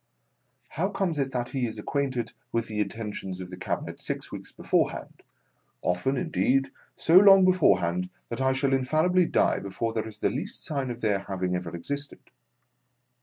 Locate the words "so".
6.95-7.17